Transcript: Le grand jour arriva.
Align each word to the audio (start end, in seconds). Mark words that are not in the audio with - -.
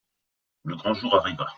Le 0.63 0.75
grand 0.77 0.95
jour 0.95 1.13
arriva. 1.13 1.47